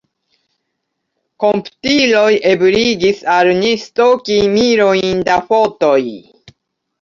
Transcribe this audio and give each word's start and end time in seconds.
Komputiloj 1.43 2.31
ebligis 2.51 3.21
al 3.35 3.51
ni 3.59 3.75
stoki 3.83 4.39
milojn 4.55 5.23
da 5.29 5.39
fotoj. 5.53 6.01